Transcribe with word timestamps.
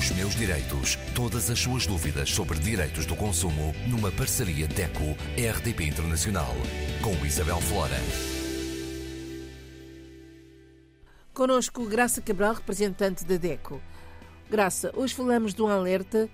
Os 0.00 0.10
meus 0.12 0.34
direitos. 0.34 0.96
Todas 1.14 1.50
as 1.50 1.58
suas 1.58 1.86
dúvidas 1.86 2.30
sobre 2.30 2.58
direitos 2.58 3.04
do 3.04 3.14
consumo 3.14 3.74
numa 3.86 4.10
parceria 4.10 4.66
DECO-RDP 4.66 5.84
Internacional. 5.84 6.54
Com 7.02 7.12
Isabel 7.26 7.60
Flora. 7.60 7.98
Conosco 11.34 11.84
Graça 11.84 12.22
Cabral, 12.22 12.54
representante 12.54 13.26
da 13.26 13.36
DECO. 13.36 13.78
Graça, 14.48 14.90
hoje 14.96 15.12
falamos 15.12 15.52
de 15.52 15.60
um 15.60 15.68
alerta 15.68 16.30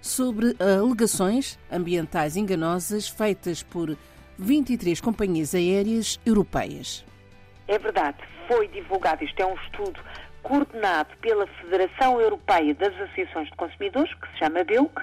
sobre 0.00 0.54
alegações 0.60 1.58
ambientais 1.72 2.36
enganosas 2.36 3.08
feitas 3.08 3.64
por 3.64 3.98
23 4.38 5.00
companhias 5.00 5.56
aéreas 5.56 6.20
europeias. 6.24 7.04
É 7.66 7.80
verdade, 7.80 8.18
foi 8.46 8.68
divulgado, 8.68 9.24
isto 9.24 9.40
é 9.40 9.44
um 9.44 9.56
estudo 9.56 10.00
coordenado 10.42 11.16
pela 11.20 11.46
Federação 11.46 12.20
Europeia 12.20 12.74
das 12.74 12.94
Associações 12.94 13.48
de 13.48 13.56
Consumidores, 13.56 14.12
que 14.14 14.28
se 14.32 14.38
chama 14.38 14.64
BEUC, 14.64 15.02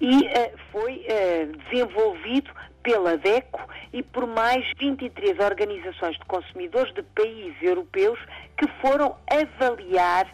e 0.00 0.16
uh, 0.16 0.58
foi 0.72 1.04
uh, 1.06 1.56
desenvolvido 1.68 2.50
pela 2.82 3.16
DECO 3.18 3.60
e 3.92 4.02
por 4.02 4.26
mais 4.26 4.64
23 4.78 5.38
organizações 5.38 6.16
de 6.16 6.24
consumidores 6.24 6.92
de 6.94 7.02
países 7.02 7.56
europeus 7.62 8.18
que 8.56 8.66
foram 8.80 9.14
avaliar. 9.30 10.26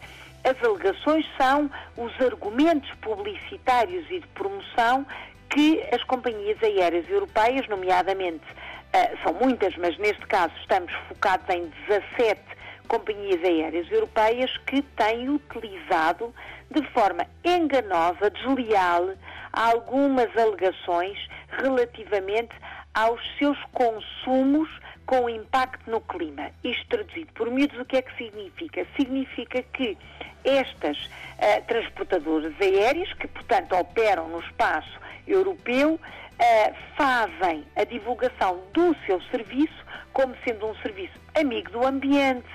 As 0.45 0.62
alegações 0.62 1.26
são 1.37 1.68
os 1.96 2.12
argumentos 2.20 2.88
publicitários 3.01 4.09
e 4.10 4.20
de 4.20 4.26
promoção 4.28 5.04
que 5.51 5.82
as 5.92 6.02
companhias 6.04 6.62
aéreas 6.62 7.09
europeias, 7.09 7.66
nomeadamente, 7.68 8.45
uh, 8.45 9.23
são 9.24 9.34
muitas, 9.34 9.76
mas 9.76 9.98
neste 9.98 10.24
caso 10.26 10.52
estamos 10.60 10.92
focados 11.09 11.48
em 11.48 11.66
17 11.88 12.55
companhias 12.86 13.42
aéreas 13.42 13.90
europeias 13.90 14.56
que 14.66 14.82
têm 14.82 15.28
utilizado 15.28 16.34
de 16.70 16.82
forma 16.90 17.26
enganosa, 17.45 18.30
desleal, 18.30 19.10
algumas 19.52 20.34
alegações 20.37 21.18
relativamente 21.48 22.54
aos 22.95 23.20
seus 23.38 23.59
consumos 23.73 24.68
com 25.07 25.29
impacto 25.29 25.90
no 25.90 26.01
clima. 26.01 26.51
Isto 26.64 26.87
traduzido 26.88 27.32
por 27.34 27.51
miúdos, 27.51 27.79
o 27.79 27.84
que 27.84 27.96
é 27.96 28.02
que 28.02 28.16
significa? 28.16 28.87
Significa 28.96 29.62
que 29.62 29.96
estas 30.45 30.98
uh, 31.04 31.62
transportadoras 31.66 32.54
aéreas, 32.60 33.12
que 33.14 33.29
portanto 33.29 33.73
operam 33.74 34.29
no 34.29 34.40
espaço 34.40 34.98
europeu, 35.26 35.95
uh, 35.95 36.74
fazem 36.96 37.64
a 37.76 37.84
divulgação 37.84 38.60
do 38.73 38.96
seu 39.07 39.20
serviço 39.30 39.84
como 40.12 40.34
sendo 40.45 40.66
um 40.66 40.74
serviço 40.76 41.14
amigo 41.34 41.70
do 41.70 41.87
ambiente, 41.87 42.48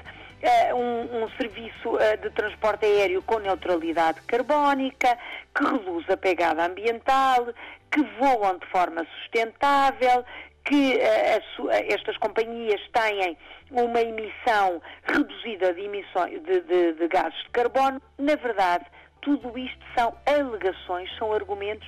um, 0.74 1.24
um, 1.24 1.30
serviço 1.32 1.98
de 2.22 2.30
transporte 2.32 2.86
aéreo 2.86 3.22
com 3.22 3.40
neutralidade 3.40 4.22
carbónica, 4.22 5.18
que 5.56 5.64
reduz 5.64 6.10
a 6.10 6.18
pegada 6.18 6.66
ambiental, 6.66 7.48
que 7.92 8.02
voam 8.20 8.58
de 8.58 8.66
forma 8.68 9.06
sustentável, 9.20 10.26
que 10.66 10.98
uh, 10.98 11.70
a, 11.70 11.76
estas 11.94 12.18
companhias 12.18 12.82
têm 12.92 13.38
uma 13.72 14.02
emissão 14.02 14.82
reduzida 15.04 15.74
de, 15.74 15.82
emissões, 15.82 16.42
de, 16.44 16.62
de, 16.62 16.94
de 16.94 17.08
gases 17.08 17.38
de 17.44 17.50
carbono, 17.50 18.02
na 18.18 18.36
verdade, 18.36 18.86
tudo 19.22 19.58
isto 19.58 19.86
são 19.96 20.16
alegações, 20.26 21.10
são 21.18 21.32
argumentos 21.34 21.88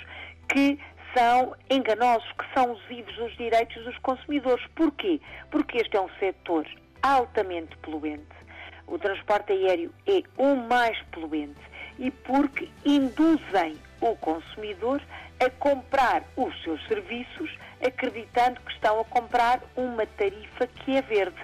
que 0.49 0.79
são 1.15 1.55
enganosos, 1.69 2.29
que 2.33 2.45
são 2.53 2.71
usivos 2.71 3.15
dos 3.15 3.35
direitos 3.37 3.83
dos 3.83 3.97
consumidores. 3.99 4.65
Porquê? 4.75 5.19
Porque 5.51 5.77
este 5.77 5.95
é 5.95 6.01
um 6.01 6.09
setor 6.19 6.65
altamente 7.03 7.77
poluente. 7.77 8.25
O 8.87 8.97
transporte 8.97 9.53
aéreo 9.53 9.93
é 10.07 10.23
o 10.37 10.55
mais 10.55 10.99
poluente 11.11 11.61
e 11.99 12.09
porque 12.09 12.69
induzem 12.83 13.77
o 14.01 14.15
consumidor 14.15 15.01
a 15.39 15.49
comprar 15.51 16.23
os 16.35 16.63
seus 16.63 16.85
serviços 16.87 17.51
acreditando 17.85 18.59
que 18.61 18.71
estão 18.71 18.99
a 18.99 19.05
comprar 19.05 19.61
uma 19.75 20.05
tarifa 20.05 20.67
que 20.67 20.95
é 20.97 21.01
verde. 21.01 21.37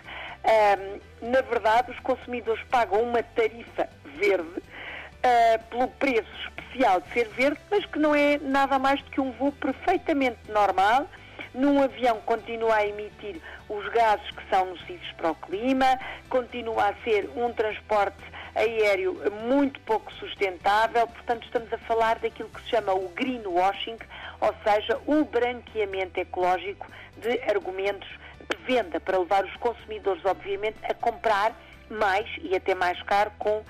Um, 1.22 1.30
na 1.30 1.42
verdade, 1.42 1.92
os 1.92 2.00
consumidores 2.00 2.64
pagam 2.70 3.02
uma 3.02 3.22
tarifa 3.22 3.90
verde 4.18 4.60
uh, 4.60 5.64
pelo 5.70 5.88
preço 5.90 6.30
especial 6.48 7.02
de 7.02 7.10
ser 7.12 7.28
verde, 7.30 7.60
mas 7.70 7.86
que 7.86 8.00
não 8.00 8.16
é 8.16 8.38
nada 8.38 8.80
mais 8.80 9.02
do 9.02 9.12
que 9.12 9.20
um 9.20 9.32
voo 9.32 9.52
perfeitamente 9.52 10.40
normal. 10.50 11.08
Num 11.54 11.82
avião 11.82 12.22
continua 12.22 12.76
a 12.76 12.88
emitir 12.88 13.42
os 13.68 13.88
gases 13.90 14.30
que 14.32 14.50
são 14.50 14.66
nocivos 14.68 15.12
para 15.14 15.32
o 15.32 15.36
clima, 15.36 16.00
continua 16.30 16.90
a 16.90 16.94
ser 17.04 17.30
um 17.36 17.52
transporte 17.54 18.24
aéreo 18.56 19.18
muito 19.46 19.80
pouco 19.82 20.12
sustentável, 20.14 21.08
portanto 21.08 21.44
estamos 21.46 21.72
a 21.72 21.78
falar 21.80 22.20
daquilo 22.20 22.50
que 22.50 22.62
se 22.62 22.70
chama 22.70 22.94
o 22.94 23.10
greenwashing, 23.10 23.98
ou 24.42 24.54
seja, 24.64 25.00
o 25.06 25.24
branqueamento 25.26 26.20
ecológico 26.20 26.88
de 27.18 27.40
argumentos 27.50 28.10
de 28.50 28.58
venda 28.66 29.00
para 29.00 29.18
levar 29.18 29.46
os 29.46 29.56
consumidores, 29.58 30.24
obviamente, 30.26 30.78
a 30.84 30.94
comprar 30.94 31.54
mais 31.90 32.28
e 32.42 32.56
até 32.56 32.74
mais 32.74 33.02
caro 33.04 33.32
com 33.38 33.58
uh, 33.60 33.66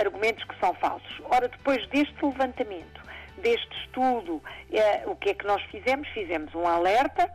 argumentos 0.00 0.44
que 0.44 0.58
são 0.58 0.74
falsos. 0.74 1.20
Ora, 1.24 1.48
depois 1.48 1.86
deste 1.88 2.24
levantamento, 2.24 3.03
deste 3.44 3.76
estudo, 3.84 4.36
uh, 4.36 5.10
o 5.10 5.16
que 5.16 5.30
é 5.30 5.34
que 5.34 5.46
nós 5.46 5.62
fizemos? 5.64 6.08
Fizemos 6.08 6.52
um 6.54 6.66
alerta 6.66 7.30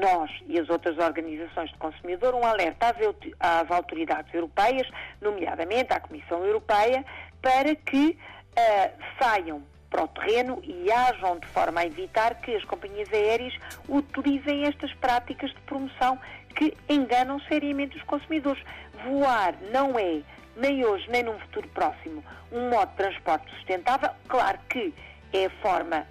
nós 0.00 0.30
e 0.46 0.58
as 0.58 0.68
outras 0.68 0.98
organizações 0.98 1.70
de 1.70 1.76
consumidor 1.78 2.34
um 2.34 2.44
alerta 2.44 2.88
às, 2.88 2.96
às 3.38 3.70
autoridades 3.70 4.32
europeias, 4.34 4.88
nomeadamente 5.20 5.92
à 5.92 6.00
Comissão 6.00 6.44
Europeia, 6.44 7.04
para 7.40 7.74
que 7.76 8.18
uh, 8.18 9.02
saiam 9.20 9.62
para 9.88 10.04
o 10.04 10.08
terreno 10.08 10.60
e 10.64 10.90
ajam 10.90 11.38
de 11.38 11.46
forma 11.48 11.80
a 11.80 11.86
evitar 11.86 12.36
que 12.36 12.56
as 12.56 12.64
companhias 12.64 13.12
aéreas 13.12 13.54
utilizem 13.88 14.64
estas 14.64 14.92
práticas 14.94 15.50
de 15.50 15.60
promoção 15.60 16.18
que 16.56 16.76
enganam 16.88 17.38
seriamente 17.40 17.96
os 17.96 18.02
consumidores. 18.04 18.62
Voar 19.04 19.54
não 19.70 19.98
é, 19.98 20.22
nem 20.56 20.84
hoje 20.84 21.08
nem 21.10 21.22
num 21.22 21.38
futuro 21.40 21.68
próximo, 21.68 22.24
um 22.50 22.70
modo 22.70 22.90
de 22.90 22.96
transporte 22.96 23.50
sustentável. 23.56 24.10
Claro 24.28 24.58
que 24.70 24.94
é 25.32 25.46
a 25.46 25.50
forma 25.62 26.06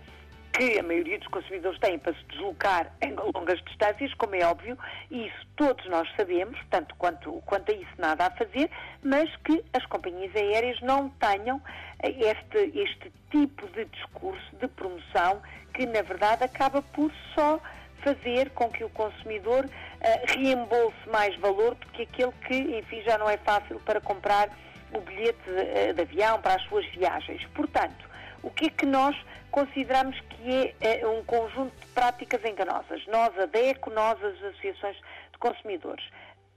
que 0.54 0.78
a 0.78 0.84
maioria 0.84 1.18
dos 1.18 1.28
consumidores 1.30 1.80
têm 1.80 1.98
para 1.98 2.14
se 2.14 2.24
deslocar 2.26 2.92
em 3.02 3.16
longas 3.34 3.62
distâncias, 3.64 4.14
como 4.16 4.36
é 4.36 4.46
óbvio, 4.46 4.78
e 5.10 5.28
isso 5.28 5.48
todos 5.56 5.86
nós 5.88 6.10
sabemos, 6.16 6.60
tanto 6.70 6.96
quanto, 6.96 7.32
quanto 7.46 7.72
a 7.72 7.76
isso 7.76 7.94
nada 7.98 8.28
a 8.28 8.32
fazer, 8.32 8.70
mas 9.02 9.34
que 9.38 9.64
as 9.74 9.86
companhias 9.86 10.36
aéreas 10.36 10.80
não 10.82 11.10
tenham 11.10 11.62
este, 12.04 12.80
este 12.80 13.12
tipo 13.30 13.68
de 13.70 13.86
discurso 13.86 14.56
de 14.60 14.68
promoção 14.68 15.42
que, 15.74 15.86
na 15.86 16.02
verdade, 16.02 16.44
acaba 16.44 16.82
por 16.82 17.12
só 17.34 17.60
fazer 18.04 18.50
com 18.52 18.70
que 18.70 18.84
o 18.84 18.90
consumidor 18.90 19.66
uh, 19.66 20.36
reembolse 20.36 20.98
mais 21.12 21.36
valor 21.38 21.76
do 21.76 21.88
que 21.88 22.04
aquele 22.04 22.32
que, 22.48 22.56
enfim, 22.80 23.02
já 23.04 23.18
não 23.18 23.30
é 23.30 23.38
fácil 23.38 23.80
para 23.82 24.02
comprar 24.02 24.50
o 24.92 25.00
bilhete 25.02 25.40
de, 25.46 25.92
uh, 25.92 25.94
de 25.94 26.02
avião 26.02 26.42
para 26.42 26.56
as 26.56 26.64
suas 26.64 26.86
viagens. 26.88 27.46
Portanto, 27.54 28.11
o 28.44 28.50
que 28.50 28.66
é 28.66 28.70
que 28.70 28.86
nós 28.86 29.16
consideramos 29.52 30.20
que 30.22 30.76
é, 30.82 31.02
é 31.02 31.08
um 31.08 31.24
conjunto 31.24 31.74
de 31.80 31.88
práticas 31.88 32.44
enganosas. 32.46 33.06
Nós, 33.08 33.38
a 33.38 33.46
DECO, 33.46 33.90
nós, 33.92 34.22
as 34.24 34.36
associações 34.44 34.96
de 35.32 35.38
consumidores. 35.40 36.04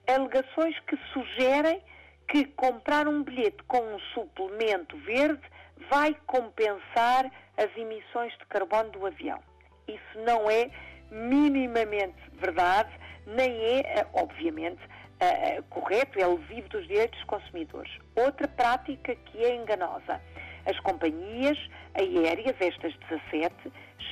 Alegações 0.06 0.78
que 0.80 0.96
sugerem 1.12 1.82
que 2.28 2.44
comprar 2.44 3.06
um 3.08 3.22
bilhete 3.22 3.62
com 3.64 3.78
um 3.78 3.98
suplemento 4.14 4.96
verde 4.98 5.42
vai 5.90 6.16
compensar 6.26 7.30
as 7.56 7.76
emissões 7.76 8.32
de 8.38 8.46
carbono 8.46 8.90
do 8.90 9.06
avião. 9.06 9.40
Isso 9.86 10.18
não 10.24 10.50
é 10.50 10.70
minimamente 11.10 12.16
verdade, 12.32 12.90
nem 13.26 13.52
é, 13.52 13.80
eh, 13.80 14.06
obviamente, 14.14 14.80
uh, 14.84 15.62
correto, 15.64 16.18
é 16.18 16.26
lesivo 16.26 16.68
dos 16.68 16.86
direitos 16.86 17.18
dos 17.18 17.28
consumidores. 17.28 17.92
Outra 18.16 18.48
prática 18.48 19.14
que 19.14 19.44
é 19.44 19.54
enganosa 19.54 20.20
as 20.66 20.78
companhias 20.80 21.58
aéreas, 21.94 22.56
estas 22.60 22.94
17, 23.08 23.54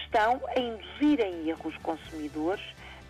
estão 0.04 0.40
a 0.54 0.60
induzir 0.60 1.20
em 1.20 1.48
erro 1.48 1.68
os 1.68 1.76
consumidores 1.78 2.64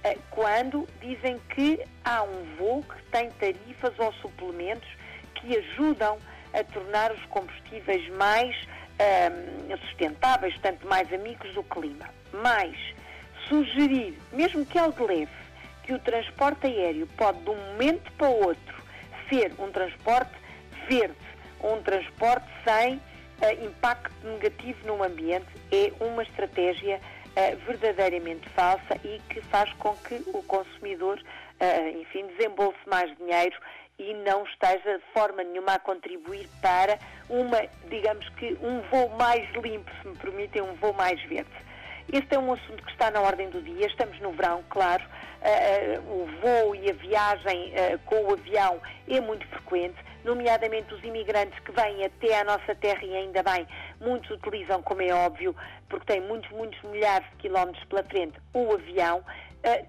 eh, 0.04 0.16
quando 0.30 0.88
dizem 1.00 1.38
que 1.54 1.80
há 2.04 2.22
um 2.22 2.56
voo 2.56 2.82
que 2.82 3.02
tem 3.10 3.30
tarifas 3.30 3.92
ou 3.98 4.12
suplementos 4.14 4.88
que 5.34 5.56
ajudam 5.56 6.18
a 6.52 6.64
tornar 6.64 7.12
os 7.12 7.24
combustíveis 7.26 8.08
mais 8.10 8.54
ehm, 8.98 9.76
sustentáveis, 9.88 10.52
portanto, 10.54 10.86
mais 10.86 11.12
amigos 11.12 11.52
do 11.54 11.62
clima. 11.64 12.08
Mas 12.32 12.76
sugerir, 13.48 14.18
mesmo 14.32 14.64
que 14.64 14.78
algo 14.78 15.06
leve, 15.06 15.32
que 15.82 15.92
o 15.92 15.98
transporte 15.98 16.66
aéreo 16.66 17.06
pode 17.16 17.38
de 17.40 17.50
um 17.50 17.56
momento 17.56 18.10
para 18.12 18.28
o 18.28 18.46
outro 18.46 18.82
ser 19.28 19.52
um 19.58 19.70
transporte 19.70 20.32
verde, 20.88 21.16
um 21.62 21.82
transporte 21.82 22.46
sem 22.64 23.00
uh, 23.40 23.64
impacto 23.64 24.12
negativo 24.26 24.86
no 24.86 25.02
ambiente 25.02 25.46
é 25.70 25.92
uma 26.00 26.22
estratégia 26.22 27.00
uh, 27.32 27.56
verdadeiramente 27.66 28.48
falsa 28.50 28.98
e 29.04 29.20
que 29.28 29.40
faz 29.42 29.72
com 29.74 29.94
que 29.96 30.22
o 30.26 30.42
consumidor, 30.42 31.18
uh, 31.18 32.00
enfim, 32.00 32.26
desembolse 32.36 32.78
mais 32.86 33.16
dinheiro 33.16 33.56
e 33.98 34.14
não 34.14 34.44
esteja 34.44 34.98
de 34.98 35.04
forma 35.12 35.42
nenhuma 35.42 35.74
a 35.74 35.78
contribuir 35.78 36.48
para 36.60 36.98
uma, 37.28 37.62
digamos 37.88 38.28
que, 38.30 38.56
um 38.60 38.80
voo 38.90 39.08
mais 39.10 39.48
limpo, 39.54 39.90
se 40.00 40.08
me 40.08 40.16
permitem, 40.16 40.62
um 40.62 40.74
voo 40.74 40.92
mais 40.92 41.20
verde. 41.24 41.50
Este 42.12 42.34
é 42.34 42.38
um 42.38 42.52
assunto 42.52 42.82
que 42.82 42.90
está 42.90 43.10
na 43.10 43.20
ordem 43.20 43.48
do 43.50 43.62
dia. 43.62 43.86
Estamos 43.86 44.18
no 44.20 44.32
verão, 44.32 44.64
claro. 44.68 45.04
Uh, 45.04 46.22
o 46.22 46.26
voo 46.40 46.74
e 46.74 46.90
a 46.90 46.94
viagem 46.94 47.72
com 48.04 48.24
o 48.24 48.32
avião 48.32 48.80
é 49.08 49.20
muito 49.20 49.46
frequente, 49.46 49.96
nomeadamente 50.24 50.92
os 50.94 51.02
imigrantes 51.02 51.58
que 51.60 51.72
vêm 51.72 52.04
até 52.04 52.40
à 52.40 52.44
nossa 52.44 52.74
terra 52.74 53.04
e 53.04 53.16
ainda 53.16 53.42
bem, 53.42 53.66
muitos 54.00 54.30
utilizam, 54.30 54.82
como 54.82 55.02
é 55.02 55.12
óbvio, 55.12 55.54
porque 55.88 56.06
têm 56.06 56.20
muitos, 56.20 56.50
muitos 56.50 56.80
milhares 56.82 57.28
de 57.30 57.36
quilómetros 57.36 57.84
pela 57.84 58.02
frente, 58.04 58.38
o 58.52 58.72
avião. 58.72 59.22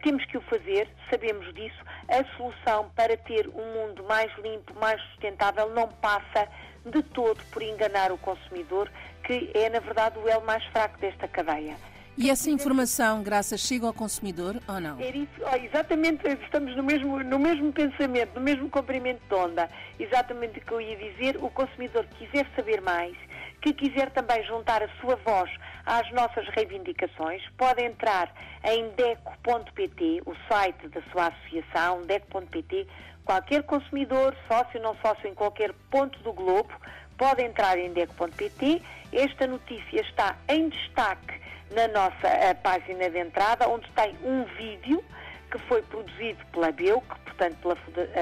temos 0.04 0.26
que 0.26 0.38
o 0.38 0.42
fazer, 0.42 0.88
sabemos 1.10 1.54
disso. 1.54 1.84
A 2.08 2.24
solução 2.38 2.90
para 2.96 3.16
ter 3.18 3.48
um 3.48 3.74
mundo 3.74 4.04
mais 4.04 4.32
limpo, 4.38 4.74
mais 4.80 5.02
sustentável, 5.10 5.70
não 5.70 5.88
passa 5.88 6.48
de 6.86 7.02
todo 7.02 7.44
por 7.52 7.62
enganar 7.62 8.12
o 8.12 8.18
consumidor, 8.18 8.92
que 9.24 9.52
é, 9.54 9.70
na 9.70 9.80
verdade, 9.80 10.20
o 10.20 10.28
elo 10.28 10.46
mais 10.46 10.64
fraco 10.66 10.98
desta 11.00 11.28
cadeia. 11.28 11.76
E 12.16 12.30
essa 12.30 12.50
informação, 12.52 13.24
graças, 13.24 13.60
chega 13.60 13.88
ao 13.88 13.94
consumidor 13.94 14.62
ou 14.68 14.80
não? 14.80 15.00
É 15.02 15.10
isso, 15.10 15.42
exatamente, 15.64 16.28
estamos 16.44 16.76
no 16.76 16.84
mesmo, 16.84 17.24
no 17.24 17.40
mesmo 17.40 17.74
pensamento, 17.74 18.36
no 18.36 18.42
mesmo 18.42 18.70
comprimento 18.70 19.22
de 19.28 19.34
onda. 19.34 19.68
Exatamente 20.00 20.60
o 20.60 20.62
que 20.62 20.72
eu 20.72 20.80
ia 20.80 20.96
dizer, 20.96 21.38
o 21.38 21.50
consumidor 21.50 22.06
quiser 22.20 22.46
saber 22.56 22.82
mais, 22.82 23.18
que 23.62 23.74
quiser 23.74 24.12
também 24.12 24.44
juntar 24.46 24.84
a 24.84 24.90
sua 25.02 25.16
voz 25.16 25.50
às 25.88 26.10
nossas 26.12 26.48
reivindicações, 26.50 27.42
pode 27.58 27.84
entrar 27.84 28.32
em 28.64 28.90
deco.pt, 28.90 30.22
o 30.28 30.36
site 30.48 30.88
da 30.90 31.02
sua 31.12 31.28
associação, 31.28 32.04
deco.pt. 32.04 32.88
Qualquer 33.26 33.64
consumidor, 33.64 34.36
sócio 34.48 34.78
ou 34.78 34.84
não 34.84 34.96
sócio 35.02 35.28
em 35.28 35.34
qualquer 35.34 35.74
ponto 35.90 36.20
do 36.20 36.32
globo, 36.32 36.70
pode 37.18 37.42
entrar 37.42 37.80
em 37.80 37.92
deco.pt. 37.92 38.84
Esta 39.12 39.48
notícia 39.48 40.02
está 40.02 40.38
em 40.48 40.70
destaque 40.70 41.43
na 41.74 41.88
nossa 41.88 42.28
eh, 42.28 42.54
página 42.54 43.10
de 43.10 43.18
entrada, 43.18 43.68
onde 43.68 43.90
tem 43.92 44.16
um 44.24 44.44
vídeo 44.56 45.04
que 45.52 45.58
foi 45.68 45.82
produzido 45.84 46.44
pela 46.48 46.72
BEUC, 46.72 47.06
portanto 47.26 47.58
pela 47.58 47.76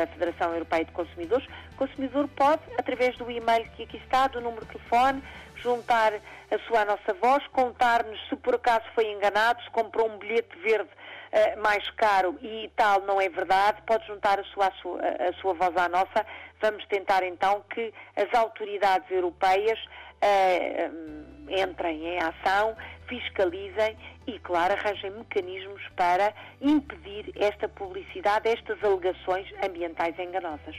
Federação 0.07 0.53
Europeia 0.53 0.83
de 0.83 0.91
Consumidores. 0.91 1.47
O 1.73 1.75
consumidor 1.77 2.27
pode, 2.29 2.61
através 2.77 3.15
do 3.17 3.31
e-mail 3.31 3.65
que 3.75 3.83
aqui 3.83 3.97
está, 3.97 4.27
do 4.27 4.41
número 4.41 4.65
de 4.65 4.71
telefone, 4.73 5.23
juntar 5.55 6.13
a 6.13 6.59
sua 6.67 6.83
nossa 6.83 7.13
voz, 7.21 7.45
contar-nos 7.47 8.19
se 8.27 8.35
por 8.35 8.55
acaso 8.55 8.83
foi 8.93 9.09
enganado, 9.11 9.61
se 9.63 9.69
comprou 9.69 10.09
um 10.09 10.17
bilhete 10.17 10.57
verde 10.59 10.89
uh, 11.31 11.61
mais 11.61 11.89
caro 11.91 12.37
e 12.41 12.69
tal 12.75 13.01
não 13.01 13.19
é 13.19 13.29
verdade, 13.29 13.81
pode 13.85 14.05
juntar 14.07 14.39
a 14.39 14.43
sua, 14.45 14.67
a 14.67 14.71
sua, 14.81 15.01
a 15.01 15.33
sua 15.41 15.53
voz 15.53 15.75
à 15.77 15.89
nossa. 15.89 16.25
Vamos 16.61 16.85
tentar 16.87 17.23
então 17.23 17.63
que 17.73 17.93
as 18.15 18.33
autoridades 18.37 19.09
europeias 19.09 19.79
uh, 20.21 21.51
entrem 21.51 22.05
em 22.05 22.19
ação, 22.19 22.75
fiscalizem 23.07 23.97
e, 24.27 24.39
claro, 24.39 24.73
arranjem 24.73 25.11
mecanismos 25.11 25.81
para 25.95 26.33
impedir 26.61 27.31
esta 27.35 27.67
publicidade, 27.67 28.47
estas 28.47 28.81
alegações 28.83 29.47
ambientais 29.63 30.17
enganosas. 30.19 30.75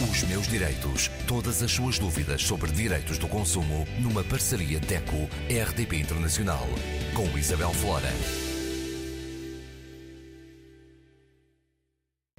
Os 0.00 0.22
meus 0.24 0.46
direitos. 0.46 1.08
Todas 1.26 1.60
as 1.62 1.72
suas 1.72 1.98
dúvidas 1.98 2.42
sobre 2.42 2.70
direitos 2.70 3.18
do 3.18 3.26
consumo 3.26 3.84
numa 4.00 4.22
parceria 4.22 4.78
DECO-RDP 4.78 5.96
Internacional 5.96 6.66
com 7.14 7.36
Isabel 7.36 7.72
Flora. 7.72 8.47